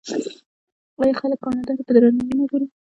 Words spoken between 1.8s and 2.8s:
په درناوي نه ګوري؟